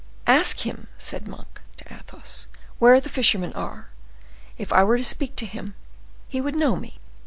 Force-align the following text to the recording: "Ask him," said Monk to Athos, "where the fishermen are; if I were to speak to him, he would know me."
"Ask 0.25 0.61
him," 0.61 0.87
said 0.97 1.27
Monk 1.27 1.61
to 1.77 1.93
Athos, 1.93 2.47
"where 2.79 2.99
the 2.99 3.07
fishermen 3.07 3.53
are; 3.53 3.89
if 4.57 4.73
I 4.73 4.83
were 4.83 4.97
to 4.97 5.03
speak 5.03 5.35
to 5.35 5.45
him, 5.45 5.75
he 6.27 6.41
would 6.41 6.55
know 6.55 6.75
me." 6.75 6.97